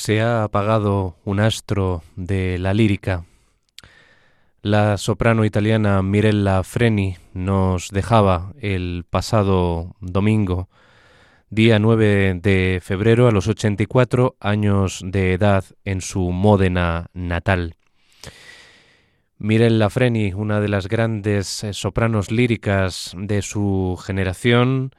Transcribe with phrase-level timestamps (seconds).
[0.00, 3.26] Se ha apagado un astro de la lírica.
[4.62, 10.70] La soprano italiana Mirella Freni nos dejaba el pasado domingo,
[11.50, 17.76] día 9 de febrero, a los 84 años de edad en su Módena natal.
[19.36, 24.94] Mirella Freni, una de las grandes eh, sopranos líricas de su generación,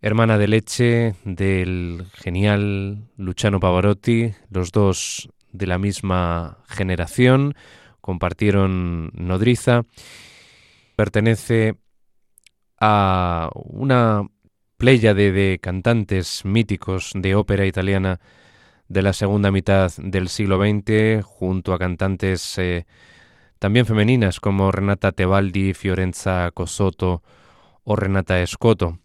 [0.00, 7.54] hermana de leche del genial Luciano Pavarotti, los dos de la misma generación,
[8.00, 9.82] compartieron nodriza,
[10.96, 11.74] pertenece
[12.80, 14.28] a una
[14.76, 18.20] playa de, cantantes míticos de ópera italiana
[18.86, 22.86] de la segunda mitad del siglo XX, junto a cantantes eh,
[23.58, 27.22] también femeninas como Renata Tebaldi, Fiorenza Cosotto
[27.82, 29.00] o Renata Escoto.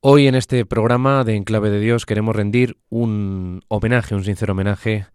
[0.00, 5.06] Hoy en este programa de Enclave de Dios queremos rendir un homenaje, un sincero homenaje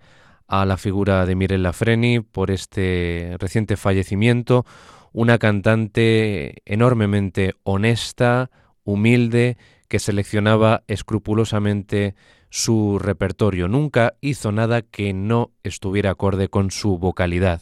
[0.47, 4.65] a la figura de Mirella Freni por este reciente fallecimiento,
[5.13, 8.49] una cantante enormemente honesta,
[8.83, 9.57] humilde,
[9.87, 12.15] que seleccionaba escrupulosamente
[12.49, 13.67] su repertorio.
[13.67, 17.61] Nunca hizo nada que no estuviera acorde con su vocalidad.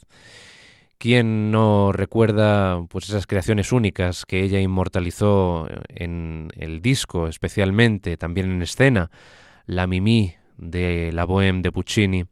[0.99, 8.49] ¿Quién no recuerda pues esas creaciones únicas que ella inmortalizó en el disco, especialmente también
[8.49, 9.11] en escena?
[9.67, 12.25] La Mimi de la Bohème de Puccini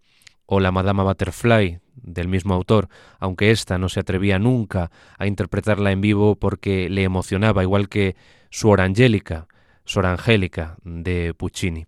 [0.48, 2.90] o la Madama Butterfly del mismo autor,
[3.20, 4.90] aunque ésta no se atrevía nunca
[5.20, 8.16] a interpretarla en vivo porque le emocionaba, igual que
[8.50, 9.48] su Angélica,
[9.84, 11.86] Sor Angélica de Puccini.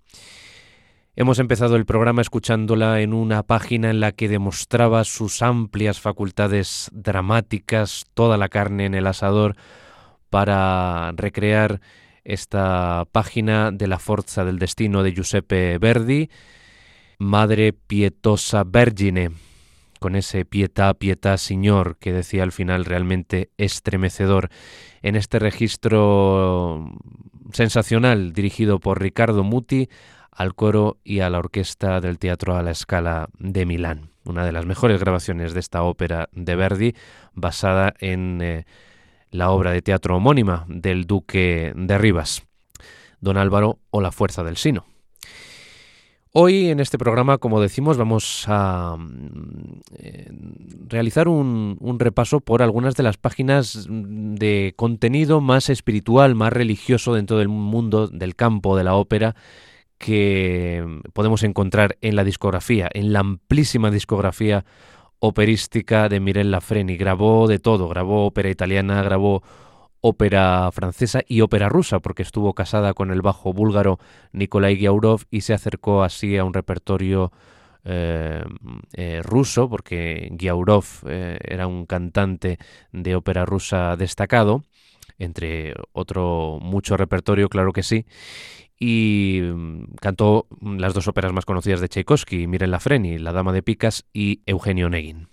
[1.19, 6.91] Hemos empezado el programa escuchándola en una página en la que demostraba sus amplias facultades
[6.93, 9.55] dramáticas, toda la carne en el asador,
[10.29, 11.81] para recrear
[12.23, 16.29] esta página de la Forza del Destino de Giuseppe Verdi,
[17.17, 19.31] Madre Pietosa Vergine,
[19.99, 24.49] con ese pietà, pietà, Señor, que decía al final realmente estremecedor,
[25.01, 26.91] en este registro
[27.53, 29.89] sensacional dirigido por Ricardo Muti
[30.37, 34.11] al coro y a la orquesta del Teatro a la Escala de Milán.
[34.23, 36.95] Una de las mejores grabaciones de esta ópera de Verdi,
[37.33, 38.65] basada en eh,
[39.31, 42.45] la obra de teatro homónima del Duque de Rivas,
[43.19, 44.85] Don Álvaro o La Fuerza del Sino.
[46.33, 50.31] Hoy en este programa, como decimos, vamos a mm, eh,
[50.87, 57.39] realizar un, repaso por algunas de las páginas de contenido más espiritual, más religioso dentro
[57.39, 59.35] del mundo del campo de la ópera
[59.97, 64.65] que podemos encontrar en la discografía, en la amplísima discografía
[65.19, 66.97] operística de Mirella Freni.
[66.97, 69.43] Grabó de todo, grabó ópera italiana, grabó
[70.01, 73.99] ópera francesa y ópera rusa, porque estuvo casada con el bajo búlgaro
[74.31, 77.31] Nikolai Giaurov y se acercó así a un repertorio
[77.83, 78.43] eh,
[78.93, 82.59] eh, ruso, porque Giaurov eh, era un cantante
[82.91, 84.63] de ópera rusa destacado,
[85.17, 88.05] entre otro mucho repertorio, claro que sí,
[88.79, 93.53] y mm, cantó las dos óperas más conocidas de Tchaikovsky, Miren la Freni, La Dama
[93.53, 95.27] de Picas y Eugenio Negin.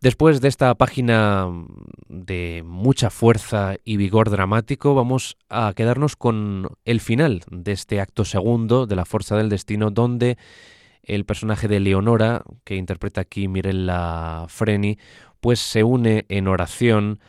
[0.00, 1.66] Después de esta página mm,
[2.08, 8.24] de mucha fuerza y vigor dramático, vamos a quedarnos con el final de este acto
[8.24, 10.38] segundo de La Fuerza del Destino, donde
[11.04, 14.98] el personaje de Leonora, que interpreta aquí Mirella Freni,
[15.40, 17.20] pues se une en oración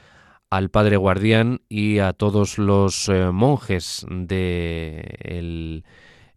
[0.54, 5.84] al Padre Guardián y a todos los eh, monjes del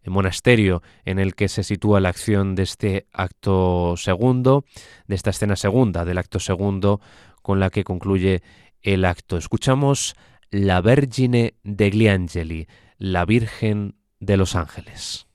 [0.07, 4.65] monasterio en el que se sitúa la acción de este acto segundo,
[5.05, 6.99] de esta escena segunda del acto segundo
[7.43, 8.41] con la que concluye
[8.81, 9.37] el acto.
[9.37, 10.15] Escuchamos
[10.49, 15.26] La Vergine degli Angeli, la Virgen de los Ángeles.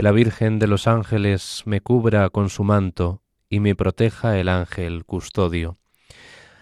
[0.00, 4.48] Que la Virgen de los Ángeles me cubra con su manto y me proteja el
[4.48, 5.76] ángel custodio.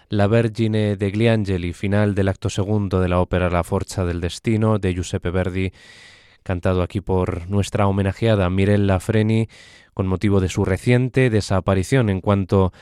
[0.09, 4.81] La Vergine degli Angeli, final del acto segundo de la ópera La Forza del Destino
[4.81, 5.73] de Giuseppe Verdi,
[6.43, 9.49] cantado aquí por nuestra homenajeada Mirella Freni
[9.95, 12.11] con motivo de su reciente desaparición.
[12.11, 12.73] En cuanto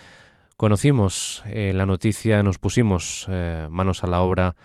[0.57, 4.57] conocimos eh, la noticia, nos pusimos eh, manos a la obra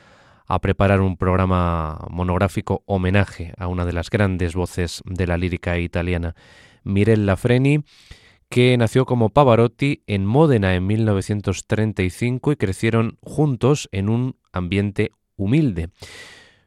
[0.53, 5.79] a preparar un programa monográfico homenaje a una de las grandes voces de la lírica
[5.79, 6.35] italiana,
[6.83, 7.85] Mirella Freni,
[8.49, 15.87] que nació como Pavarotti en Módena en 1935 y crecieron juntos en un ambiente humilde.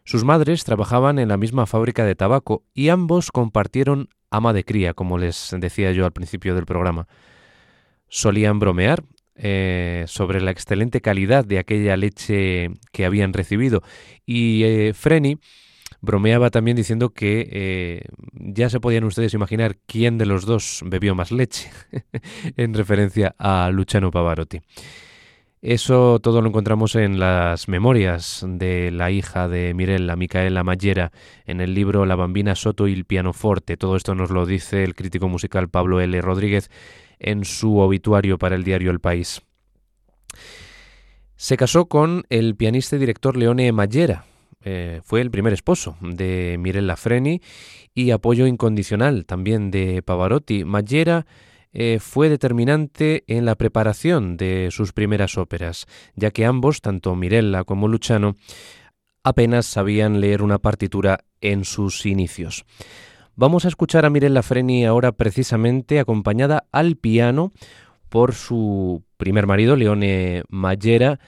[0.05, 4.95] Sus madres trabajaban en la misma fábrica de tabaco y ambos compartieron ama de cría,
[4.95, 7.07] como les decía yo al principio del programa.
[8.09, 9.05] Solían bromear
[9.37, 13.83] eh, sobre la excelente calidad de aquella leche que habían recibido
[14.27, 15.39] y eh, Freni
[16.01, 21.15] bromeaba también diciendo que eh, ya se podían ustedes imaginar quién de los dos bebió
[21.15, 21.71] más leche,
[22.57, 24.61] en referencia a Luciano Pavarotti.
[25.63, 31.11] Eso todo lo encontramos en las memorias de la hija de Mirella, Micaela Mallera,
[31.47, 33.79] en el libro La bambina Soto y el pianoforte.
[33.79, 36.21] Todo esto nos lo dice el crítico musical Pablo L.
[36.21, 36.71] Rodríguez
[37.19, 39.43] en su obituario para el diario El País.
[41.37, 44.25] Se casó con el pianista y director Leone Mallera,
[44.67, 47.43] eh, fue el primer esposo de Mirella Freni
[47.95, 50.65] y apoyo incondicional también de Pavarotti.
[50.65, 51.27] Maggera
[51.75, 57.65] eh, fue determinante en la preparación de sus primeras óperas, ya que ambos, tanto Mirella
[57.65, 58.37] como Luciano,
[59.23, 62.65] apenas sabían leer una partitura en sus inicios.
[63.37, 67.53] Vamos a escuchar a Mirella Freni ahora precisamente acompañada al piano
[68.09, 71.19] por su primer marido, Leone Maggera,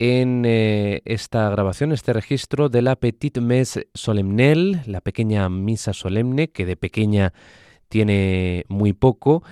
[0.00, 6.48] en eh, esta grabación, este registro de la Petite Messe Solemnelle, la pequeña misa solemne,
[6.48, 7.32] que de pequeña
[7.88, 9.44] tiene muy poco,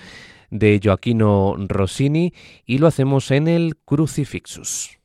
[0.50, 2.32] de Joaquino Rossini,
[2.66, 4.98] y lo hacemos en el Crucifixus.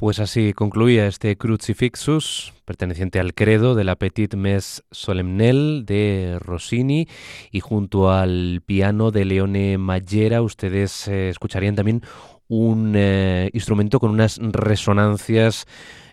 [0.00, 7.06] Pues así concluía este Crucifixus, perteneciente al credo de la Petite Messe Solemnelle de Rossini,
[7.50, 12.00] y junto al piano de Leone Maggera ustedes eh, escucharían también
[12.48, 15.66] un eh, instrumento con unas resonancias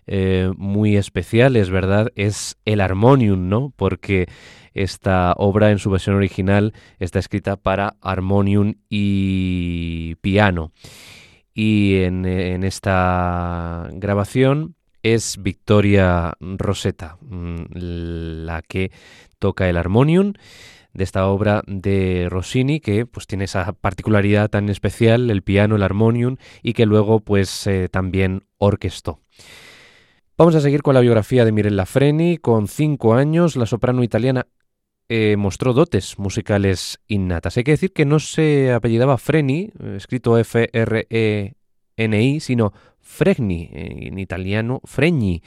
[0.05, 2.11] eh, muy especiales, ¿verdad?
[2.17, 3.71] Es el armonium, ¿no?
[3.73, 4.27] Porque
[4.73, 10.73] esta obra en su versión original está escrita para armonium y piano
[11.59, 12.23] y en,
[12.63, 17.63] esta grabación es Victoria Rosetta, mm,
[18.45, 18.91] la que
[19.39, 20.33] toca el armonium
[20.93, 25.81] de esta obra de Rossini que pues tiene esa particularidad tan especial el piano el
[25.81, 29.21] armonium y que luego pues eh, también orquestó
[30.39, 32.37] Vamos a seguir con la biografía de Mirella Freni.
[32.37, 34.45] Con cinco años, la soprano italiana
[35.09, 37.57] eh, mostró dotes musicales innatas.
[37.57, 44.81] Hay que decir que no se apellidaba Freni, eh, escrito F-R-E-N-I, sino Fregni, en italiano
[44.83, 45.41] Fregni,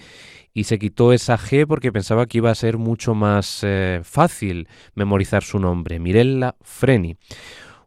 [0.54, 4.68] y se quitó esa G porque pensaba que iba a ser mucho más eh, fácil
[4.94, 7.16] memorizar su nombre, Mirella Freni.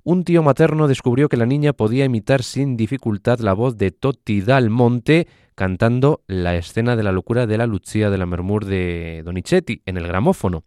[0.04, 4.42] Un tío materno descubrió que la niña podía imitar sin dificultad la voz de Totti
[4.42, 9.22] Dal Monte cantando la escena de la locura de la Lucia de la Mermur de
[9.24, 10.66] Donizetti en el gramófono.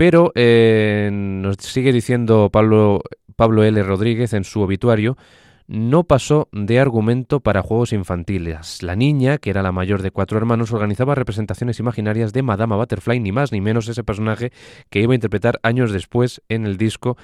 [0.00, 3.02] Pero eh, nos sigue diciendo Pablo,
[3.36, 3.82] Pablo L.
[3.82, 5.18] Rodríguez en su obituario,
[5.66, 8.82] no pasó de argumento para juegos infantiles.
[8.82, 13.20] La niña, que era la mayor de cuatro hermanos, organizaba representaciones imaginarias de Madama Butterfly,
[13.20, 14.52] ni más ni menos ese personaje
[14.88, 17.18] que iba a interpretar años después en el disco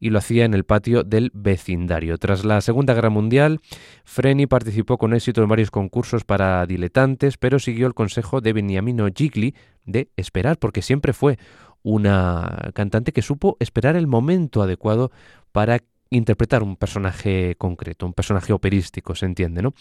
[0.00, 2.18] y lo hacía en el patio del vecindario.
[2.18, 3.60] Tras la Segunda Guerra Mundial,
[4.04, 9.06] Freni participó con éxito en varios concursos para diletantes, pero siguió el consejo de Beniamino
[9.14, 9.54] Gigli
[9.86, 11.38] de esperar, porque siempre fue
[11.84, 15.12] una cantante que supo esperar el momento adecuado
[15.52, 15.78] para
[16.10, 19.74] interpretar un personaje concreto, un personaje operístico, se entiende, ¿no?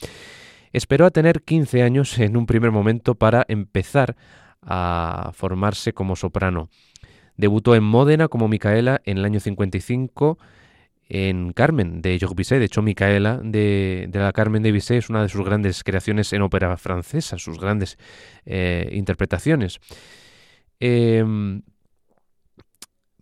[0.74, 4.16] Esperó a tener 15 años en un primer momento para empezar
[4.62, 6.70] a formarse como soprano.
[7.38, 10.38] Debutó en Módena como Micaela en el año 55
[11.10, 12.60] en Carmen de Georges Bizet.
[12.60, 16.42] De hecho, Micaela de, la Carmen de Bizet es una de sus grandes creaciones en
[16.42, 17.98] ópera francesa, sus grandes
[18.46, 19.80] eh, interpretaciones.
[20.80, 21.62] Em,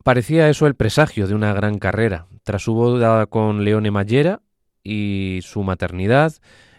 [0.03, 2.27] Parecía eso el presagio de una gran carrera.
[2.43, 4.41] Tras su boda con Leone Mallera
[4.83, 6.33] y su maternidad,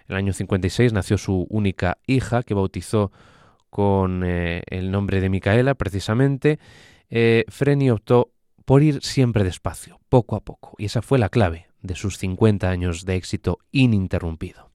[0.08, 3.12] en el año 56 nació su única hija, que bautizó
[3.70, 6.58] con eh, el nombre de Micaela, precisamente.
[7.10, 8.32] Eh, Freni optó
[8.64, 12.68] por ir siempre despacio, poco a poco, y esa fue la clave de sus 50
[12.68, 14.71] años de éxito ininterrumpido.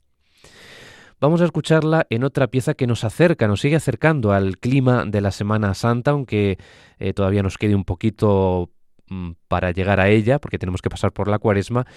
[1.19, 5.19] Vamos a escucharla en otra pieza que nos acerca, nos sigue acercando al clima de
[5.19, 6.59] la Semana Santa, aunque
[6.99, 8.69] eh, todavía nos quede un poquito
[9.09, 11.87] mm, para llegar a ella, porque tenemos que pasar por la cuaresma.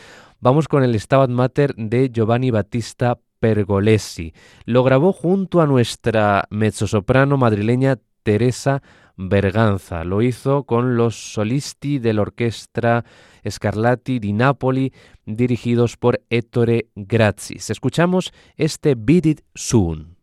[0.41, 4.33] Vamos con el Stabat Mater de Giovanni Battista Pergolesi.
[4.65, 8.83] Lo grabó junto a nuestra mezzosoprano madrileña Teresa
[9.29, 10.05] Berganza.
[10.05, 13.05] Lo hizo con los solisti de la orquesta
[13.49, 14.93] Scarlatti di Napoli,
[15.27, 17.71] dirigidos por Ettore Grazis.
[17.71, 20.20] Escuchamos este Beat It Soon.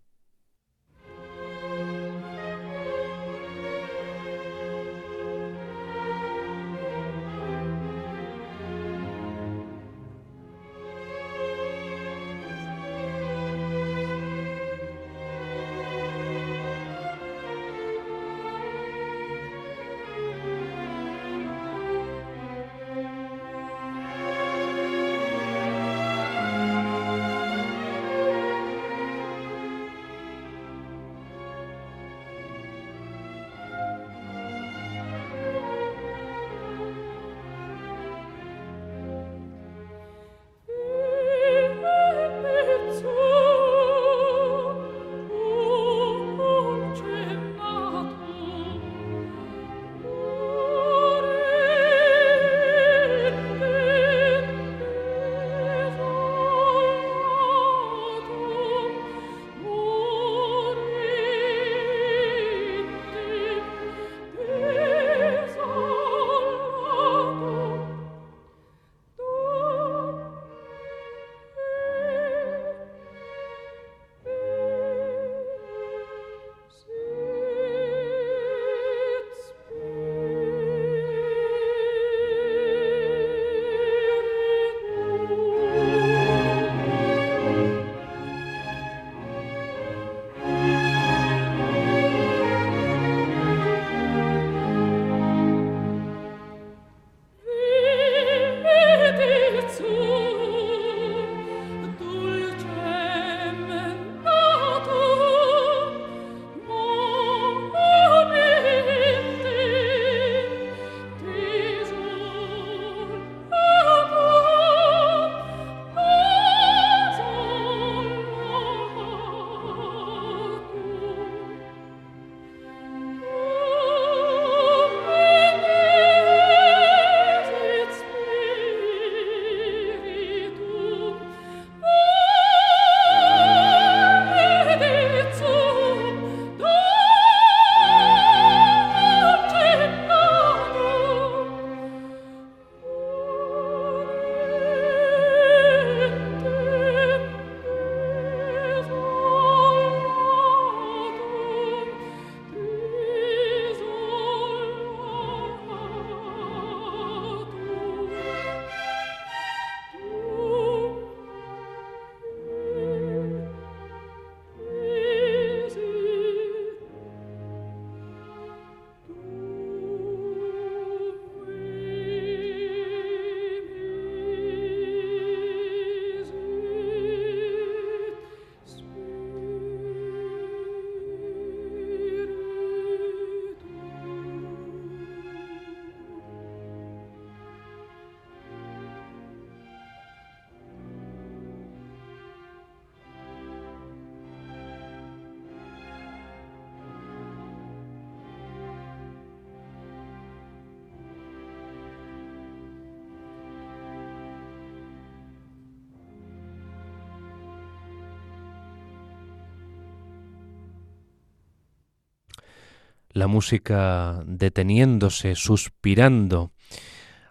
[213.18, 216.52] La música deteniéndose, suspirando,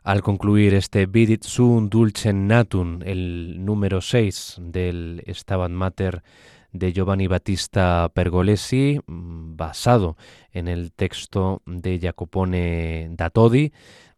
[0.02, 6.22] al concluir este Bidit Sun Dulcem Natum, el número 6 del Stabat Mater
[6.72, 10.16] de Giovanni Battista Pergolesi, mm, basado
[10.52, 13.72] en el texto de Jacopone da Todi,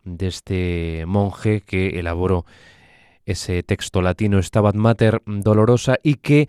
[0.04, 2.46] de este monje que elaboró
[3.26, 6.48] ese texto latino Stabat Mater Dolorosa y que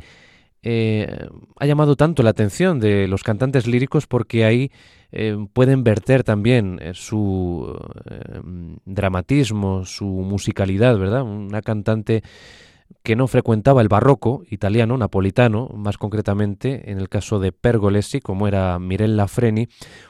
[0.61, 4.71] eh, ha llamado tanto la atención de los cantantes líricos porque ahí
[5.11, 7.77] eh, pueden verter también eh, su
[8.85, 11.23] dramatismo, su musicalidad, ¿verdad?
[11.23, 12.23] Una cantante
[13.03, 18.47] que no frecuentaba el barroco italiano, napolitano, más concretamente en el caso de Pergolesi, como
[18.47, 19.67] era Mirella Freni,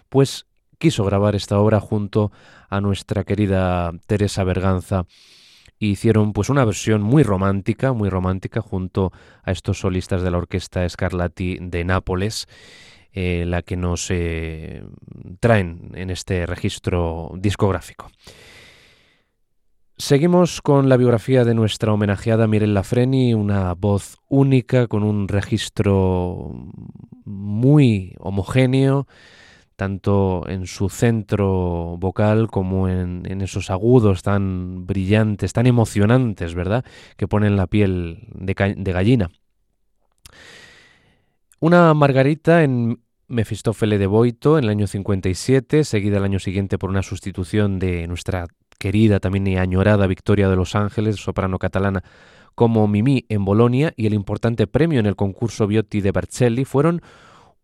[0.09, 2.31] pues quiso grabar esta obra junto
[2.69, 5.05] a nuestra querida Teresa Berganza
[5.79, 9.11] hicieron pues una versión muy romántica, muy romántica junto
[9.43, 12.47] a estos solistas de la orquesta Scarlatti de Nápoles,
[13.11, 14.83] eh, la que nos eh,
[15.39, 18.11] traen en este registro discográfico.
[19.97, 26.53] Seguimos con la biografía de nuestra homenajeada Mirella Freni, una voz única con un registro
[27.25, 29.07] muy homogéneo,
[29.79, 36.83] tanto en su centro vocal como en, esos agudos tan brillantes, tan emocionantes, ¿verdad?,
[37.15, 39.29] que ponen la piel de, gallina.
[41.61, 46.89] Una Margarita en Mefistófele de Boito en el año 57, seguida el año siguiente por
[46.89, 48.47] una sustitución de nuestra
[48.79, 52.03] querida, también y añorada Victoria de Los Ángeles, soprano catalana,
[52.53, 57.01] como Mimi en Bolonia, y el importante premio en el concurso Biotti de Bercelli fueron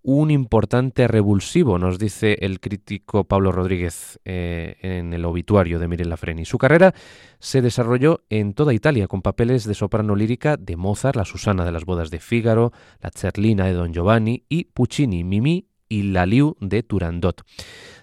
[0.06, 6.16] un importante revulsivo, nos dice el crítico Pablo Rodríguez eh, en el obituario de Mirella
[6.16, 6.46] Freni.
[6.46, 6.94] Su carrera
[7.40, 11.72] se desarrolló en toda Italia con papeles de soprano lírica de Mozart, la Susana de
[11.72, 16.56] las bodas de Fígaro, la Cerlina de Don Giovanni y Puccini, Mimi y la Liu
[16.60, 17.42] de Turandot.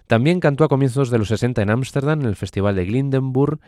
[0.08, 3.60] También cantó a comienzos de los 60 en Ámsterdam en el Festival de Glindenburg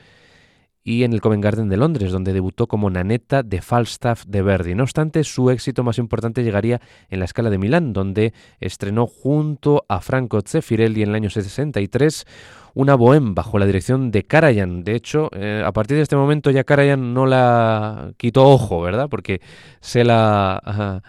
[0.87, 4.75] y en el Covent Garden de Londres, donde debutó como Nanetta de Falstaff de Verdi.
[4.75, 9.87] No obstante, su éxito más importante llegaría en la escala de Milán, donde estrenó junto
[9.89, 12.27] a Franco Zeffirelli en el año 63
[12.75, 14.85] una bohème bajo la dirección de Karajan.
[14.85, 19.09] De hecho, eh, a partir de este momento ya Karajan no la quitó ojo, ¿verdad?
[19.09, 19.41] Porque
[19.81, 21.03] se la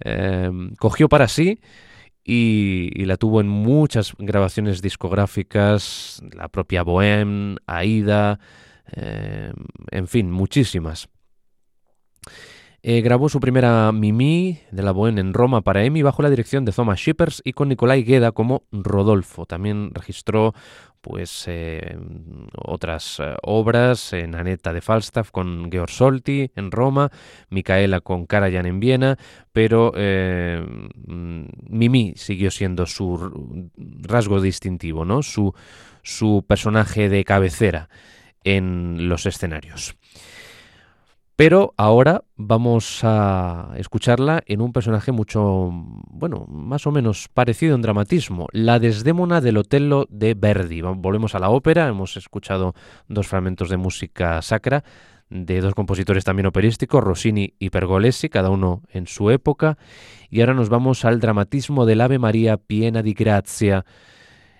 [0.00, 1.60] eh, cogió para sí.
[2.24, 8.38] Y, y, la tuvo en muchas grabaciones discográficas, la propia Bohème, Aida,
[8.92, 9.52] eh,
[9.90, 11.08] en fin, muchísimas.
[12.80, 16.64] Eh, grabó su primera Mimi de la Bohème en Roma para EMI bajo la dirección
[16.64, 19.46] de Thomas Shippers y con Nicolai Gueda como Rodolfo.
[19.46, 20.54] También registró
[21.00, 21.98] pues eh,
[22.54, 27.10] otras obras en Aneta de Falstaff con Georg Solti en Roma,
[27.50, 29.18] Micaela con Karajan en Viena,
[29.52, 29.92] pero
[31.06, 35.22] Mimi siguió siendo su rasgo distintivo, ¿no?
[35.22, 35.52] su,
[36.02, 37.88] su personaje de cabecera
[38.44, 39.96] en los escenarios.
[41.36, 47.82] Pero ahora vamos a escucharla en un personaje mucho, bueno, más o menos parecido en
[47.82, 50.80] dramatismo, la Desdémona del Otello de Verdi.
[50.80, 52.74] Volvemos a la ópera, hemos escuchado
[53.06, 54.82] dos fragmentos de música sacra
[55.30, 59.78] de dos compositores también operísticos, Rossini y Pergolesi, cada uno en su época,
[60.30, 63.84] y ahora nos vamos al dramatismo del Ave María piena di grazia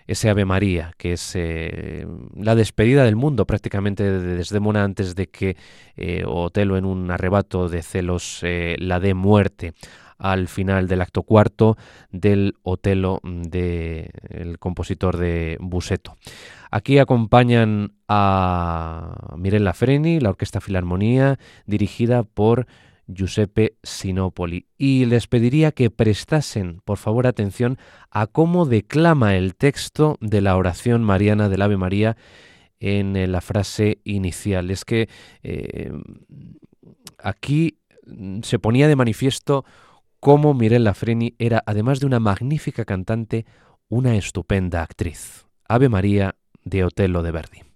[0.09, 5.27] ese Ave María, que es eh, la despedida del mundo prácticamente de Desdémona antes de
[5.27, 5.55] que
[5.95, 9.73] eh, Otelo en un arrebato de celos eh, la dé muerte
[10.17, 11.77] al final del acto cuarto
[12.09, 16.17] del Otelo del compositor de Buseto.
[16.71, 22.65] Aquí acompañan a Mirella Freni, la Orquesta Filarmonía, dirigida por
[23.09, 27.77] Giuseppe Sinopoli y les pediría que prestasen, por favor, atención
[28.11, 32.15] a cómo declama el texto de la oración mariana del Ave María
[32.79, 34.71] en eh, la frase inicial.
[34.71, 35.09] Es que
[35.43, 35.91] eh,
[37.17, 37.79] aquí
[38.43, 39.65] se ponía de manifiesto
[40.19, 43.45] cómo Mirella Freni era, además de una magnífica cantante,
[43.87, 45.47] una estupenda actriz.
[45.67, 47.68] Ave María de Otello de Verdi.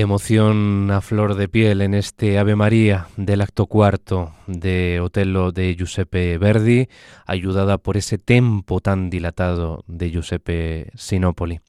[0.00, 5.76] Emoción a flor de piel en este Ave María del acto cuarto de Otello de
[5.76, 6.88] Giuseppe Verdi,
[7.26, 11.60] ayudada por ese tempo tan dilatado de Giuseppe Sinopoli.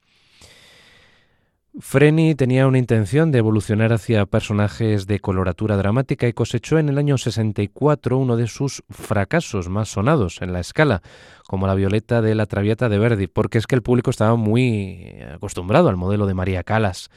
[1.78, 6.98] Freni tenía una intención de evolucionar hacia personajes de coloratura dramática y cosechó en el
[6.98, 11.02] año 64 uno de sus fracasos más sonados en la escala,
[11.46, 15.18] como la Violeta de la Traviata de Verdi, porque es que el público estaba muy
[15.36, 17.10] acostumbrado al modelo de María Calas.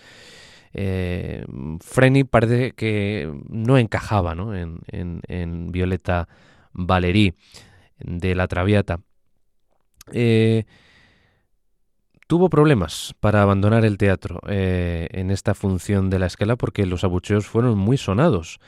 [0.75, 1.45] Eh,
[1.81, 4.35] Freni parece que no encajaba
[4.89, 6.29] En, Violeta
[6.73, 7.35] Valerí
[7.99, 9.01] de la Traviata.
[10.13, 10.65] Eh,
[12.27, 17.05] tuvo problemas para abandonar el teatro eh, en esta función de la escala porque los
[17.05, 18.59] abucheos fueron muy sonados.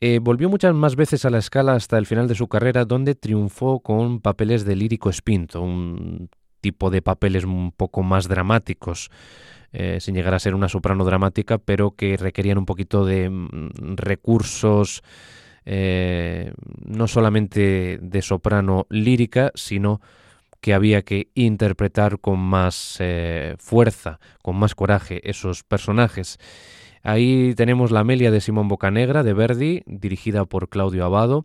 [0.00, 3.14] Eh, volvió muchas más veces a la escala hasta el final de su carrera, donde
[3.14, 6.28] triunfó con papeles de lírico espinto, un
[6.60, 9.10] tipo de papeles un poco más dramáticos,
[9.74, 13.96] eh, sin llegar a ser una soprano dramática, pero que requerían un poquito de mm,
[13.96, 15.02] recursos,
[15.66, 20.02] no solamente de soprano lírica, sino
[20.64, 26.38] que había que interpretar con más eh, fuerza, con más coraje esos personajes.
[27.02, 31.44] Ahí tenemos la Amelia de Simón Bocanegra de Verdi, dirigida por Claudio Abado,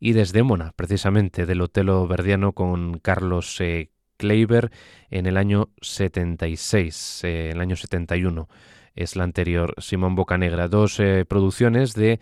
[0.00, 4.70] y Desdémona, precisamente, del Otelo Verdiano con Carlos eh, Kleiber
[5.10, 8.48] en el año 76, eh, el año 71
[8.94, 10.68] es la anterior, Simón Bocanegra.
[10.68, 12.20] Dos producciones de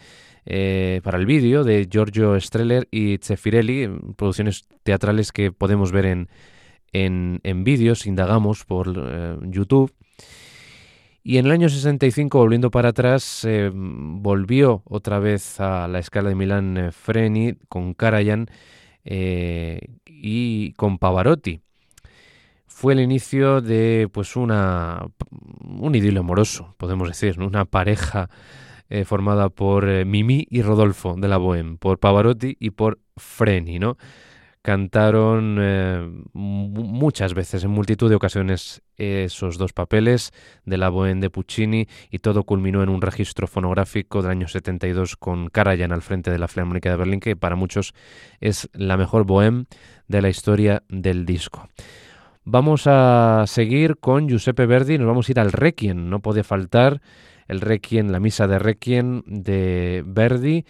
[0.48, 6.28] eh, para el vídeo de Giorgio Streller y Cefirelli, producciones teatrales que podemos ver en,
[6.92, 9.92] en, vídeos, indagamos por eh, YouTube.
[11.24, 16.28] Y en el año 65, volviendo para atrás, eh, volvió otra vez a la escala
[16.28, 18.48] de Milán Freni con Karajan
[19.04, 21.65] y con Pavarotti.
[22.76, 25.06] Fue el inicio de pues una
[25.62, 28.28] un idilio amoroso, podemos decir, una pareja
[28.90, 33.78] eh, formada por eh, Mimi y Rodolfo de la Bohème, por Pavarotti y por Freni,
[33.78, 33.96] ¿no?
[34.60, 40.32] Cantaron eh, muchas veces, en multitud de ocasiones, esos dos papeles
[40.66, 45.16] de la Bohème de Puccini y todo culminó en un registro fonográfico del año 72
[45.16, 47.94] con Karajan al frente de la Filarmónica de Berlín, que para muchos
[48.40, 49.64] es la mejor Bohème
[50.08, 51.70] de la historia del disco.
[52.48, 57.02] Vamos a seguir con Giuseppe Verdi, nos vamos a ir al Requiem, no puede faltar
[57.48, 60.64] el Requiem, la misa de Requiem de Verdi,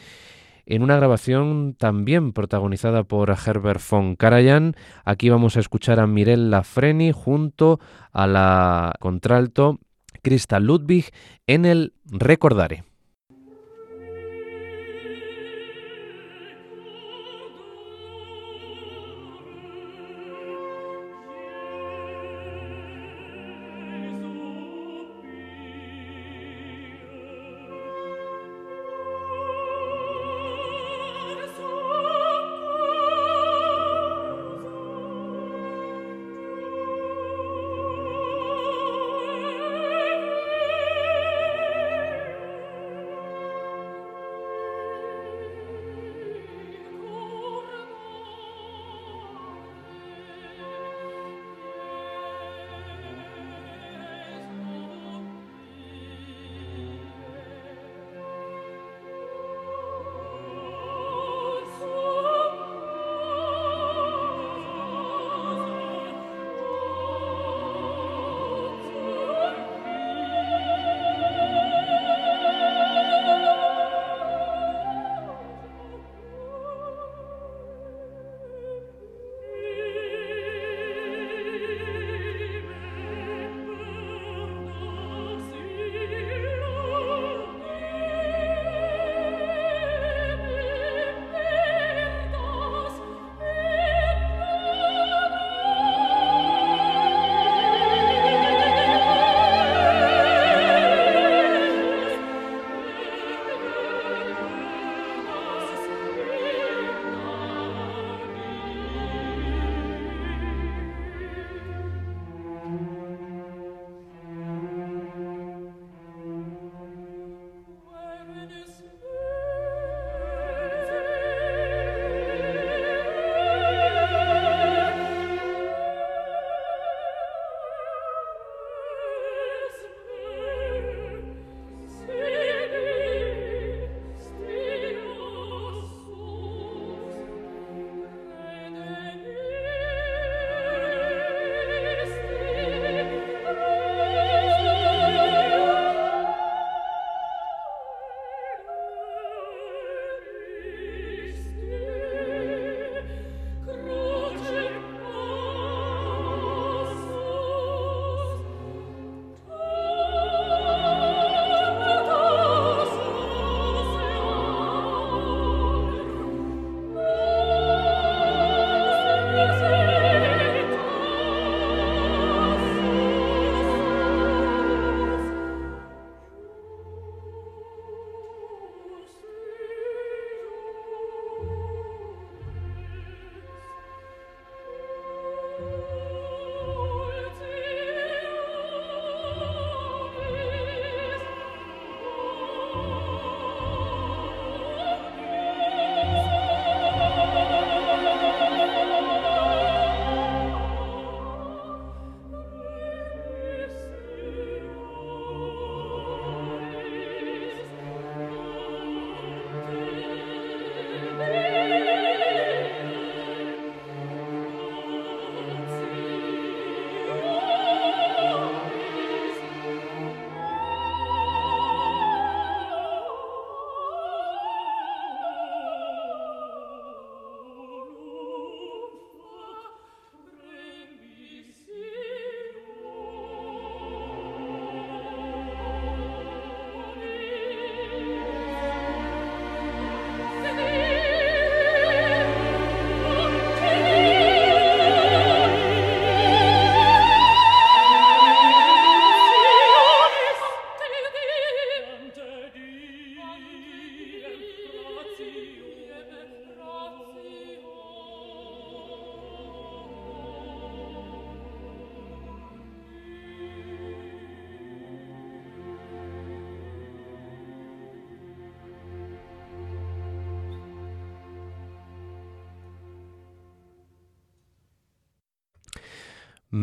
[0.65, 4.75] en una grabación también protagonizada por Herbert von Karajan.
[5.05, 7.79] Aquí vamos a escuchar a Mirella Freni junto
[8.11, 9.79] a la contralto
[10.23, 11.11] Krista Ludwig
[11.47, 12.85] en el Recordare.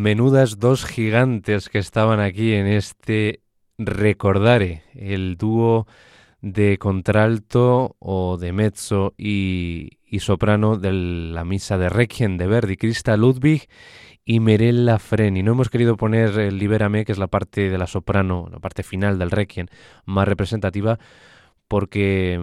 [0.04, 3.42] Menudas dos gigantes que estaban aquí en este
[3.78, 5.88] Recordare, el dúo
[6.42, 13.16] de contralto o de mezzo y, soprano de la misa de Requiem de Verdi, Krista
[13.16, 13.70] Ludwig
[14.26, 15.42] y Mirella Freni.
[15.42, 18.84] No hemos querido poner el Libérame, que es la parte de la soprano, la parte
[18.84, 19.68] final del Requiem
[20.04, 21.00] más representativa,
[21.70, 22.38] porque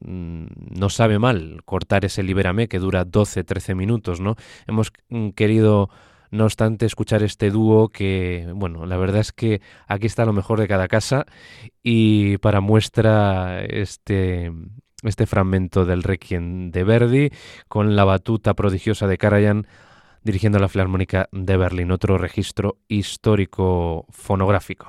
[0.00, 0.46] mm,
[0.80, 4.36] no sabe mal cortar ese Libérame que dura 12-13 minutos, ¿no?
[4.66, 5.90] Hemos mm, querido
[6.32, 10.58] no obstante, escuchar este dúo que, bueno, la verdad es que aquí está lo mejor
[10.58, 11.26] de cada casa
[11.82, 14.50] y para muestra este,
[15.02, 17.30] este fragmento del Requiem de Verdi
[17.68, 19.66] con la batuta prodigiosa de Karajan
[20.22, 24.88] dirigiendo la Filarmónica de Berlín, otro registro histórico fonográfico.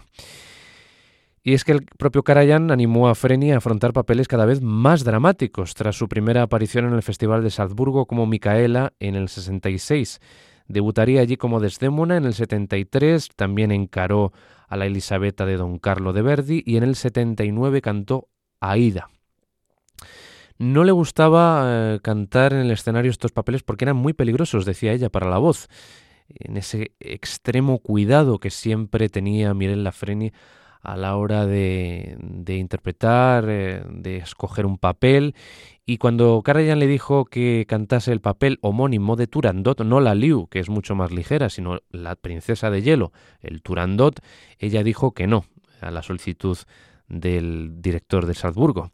[1.44, 5.04] Y es que el propio Karajan animó a Freni a afrontar papeles cada vez más
[5.04, 10.22] dramáticos tras su primera aparición en el Festival de Salzburgo como Micaela en el 66.
[10.68, 14.32] Debutaría allí como Desdémona en el 73, también encaró
[14.68, 19.10] a la Elisabetta de Don Carlo de Verdi y en el 79 cantó Aida.
[20.58, 24.94] No le gustaba eh, cantar en el escenario estos papeles porque eran muy peligrosos, decía
[24.94, 25.68] ella, para la voz.
[26.30, 30.32] En ese extremo cuidado que siempre tenía Mirella Freni
[30.84, 32.18] a la hora de,
[32.48, 35.34] interpretar, eh, de escoger un papel.
[35.86, 40.48] Y cuando Karajan le dijo que cantase el papel homónimo de Turandot, no la Liu,
[40.48, 44.20] que es mucho más ligera, sino la princesa de hielo, el Turandot,
[44.60, 45.46] ella dijo que no
[45.80, 46.58] a la solicitud
[47.08, 48.92] del director de Salzburgo.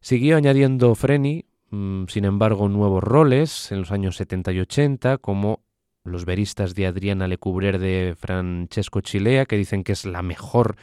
[0.00, 5.60] Siguió añadiendo Freni, mm, sin embargo, nuevos roles en los años 70 y 80, como
[6.04, 10.76] los veristas de Adriana Lecubrer de Francesco Chilea, que dicen que es la mejor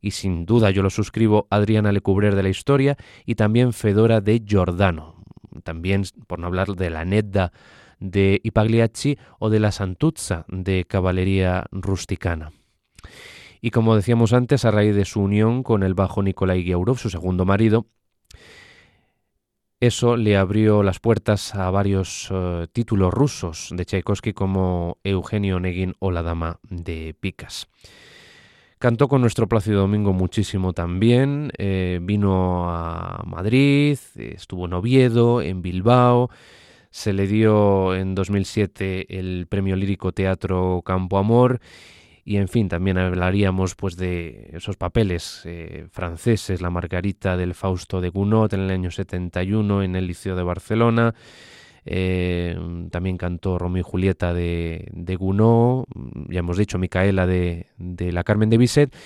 [0.00, 4.42] y sin duda yo lo suscribo, Adriana Lecubrer de la historia, y también Fedora de
[4.44, 5.22] Giordano,
[5.62, 7.52] también por no hablar de la Nedda
[8.00, 12.52] de Ipagliacci o de la Santuzza de Caballería Rusticana.
[13.62, 17.08] Y como decíamos antes, a raíz de su unión con el bajo Nikolai Giaurov, su
[17.08, 17.86] segundo marido,
[19.86, 25.94] eso le abrió las puertas a varios eh, títulos rusos de Tchaikovsky como Eugenio Negin
[25.98, 27.66] o La Dama de Picas.
[28.78, 35.62] Cantó con nuestro Plácido Domingo muchísimo también, eh, vino a Madrid, estuvo en Oviedo, en
[35.62, 36.30] Bilbao,
[36.90, 41.60] se le dio en 2007 el premio lírico Teatro Campo Amor
[42.24, 48.00] y en fin, también hablaríamos pues de esos papeles eh, franceses, la Margarita del Fausto
[48.00, 51.14] de Gounod en el año 71 en el Liceo de Barcelona,
[51.84, 52.56] eh,
[52.90, 55.84] también cantó Romeo Julieta de, de Gounod,
[56.30, 58.96] ya hemos dicho Micaela de, de la Carmen de Bizet,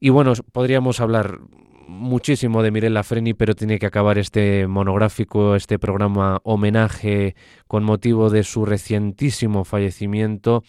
[0.00, 1.40] y bueno, podríamos hablar
[1.86, 7.34] muchísimo de Mirella Freni, pero tiene que acabar este monográfico, este programa homenaje
[7.66, 10.62] con motivo de su recientísimo fallecimiento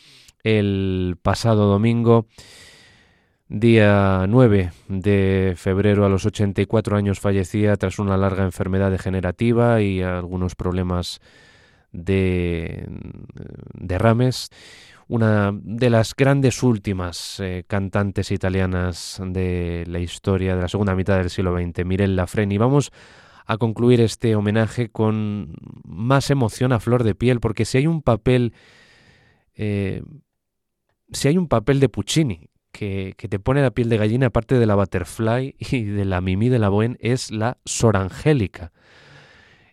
[0.44, 2.28] el pasado domingo,
[3.50, 10.02] día 9 de febrero a los 84 años fallecía tras una larga enfermedad degenerativa y
[10.02, 11.22] algunos problemas
[11.92, 12.88] de
[13.74, 14.50] derrames.
[15.10, 21.18] Una de las grandes últimas eh, cantantes italianas de la historia de la segunda mitad
[21.18, 22.58] del siglo XX, Mirella Freni.
[22.58, 22.92] Vamos
[23.46, 28.02] a concluir este homenaje con más emoción a flor de piel, porque si hay un
[28.02, 28.54] papel
[29.56, 30.04] eh,
[31.12, 34.66] si hay un papel de Puccini que, te pone la piel de gallina, aparte de
[34.66, 38.72] la Butterfly y de la Mimi de la Bohème, es la Sor Angélica.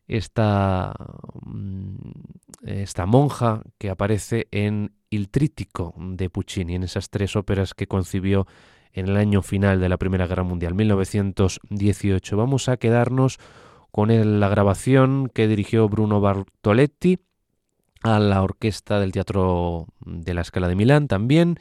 [0.07, 0.95] Esta,
[1.45, 1.97] mm,
[2.63, 8.47] esta monja que aparece en Il Trítico de Puccini, en esas tres óperas que concibió
[8.93, 12.37] en el año final de la Primera Guerra Mundial, 1918.
[12.37, 13.39] Vamos a quedarnos
[13.91, 14.09] con
[14.41, 17.19] la grabación que dirigió Bruno Bartoletti
[18.05, 21.59] a la orquesta del Teatro de la Escala de Milán también,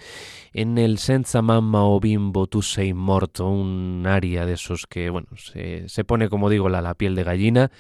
[0.51, 5.29] en el Senza Mamma o Bimbo Tu sei morto, un aria de esos que, bueno,
[5.37, 7.71] se, se pone, como digo, la, la piel de gallina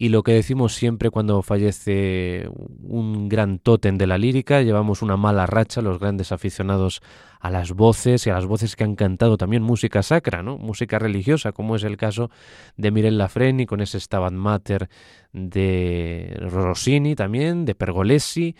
[0.00, 2.48] y lo que decimos siempre cuando fallece
[2.82, 7.02] un gran tótem de la lírica, llevamos una mala racha los grandes aficionados
[7.40, 10.56] a las voces y a las voces que han cantado también música sacra, ¿no?
[10.56, 12.30] música religiosa, como es el caso
[12.76, 14.88] de Mirella Freni con ese Stabat Mater
[15.32, 18.54] de Rossini también, de Pergolesi,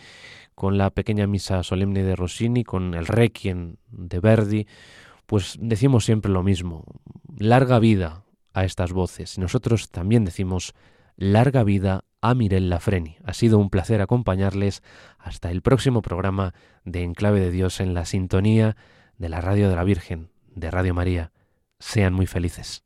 [0.55, 4.67] con la pequeña misa solemne de Rossini, con el Requiem de Verdi,
[5.25, 6.83] pues decimos siempre lo mismo,
[7.37, 9.37] larga vida a estas voces.
[9.37, 10.73] Y nosotros también decimos
[11.19, 13.17] larga vida a Mirella Freni.
[13.25, 14.81] Ha sido un placer acompañarles
[15.17, 16.53] hasta el próximo programa
[16.85, 18.77] de Enclave de Dios en la sintonía
[19.17, 21.33] de la Radio de la Virgen, de Radio María.
[21.77, 22.85] Sean muy felices.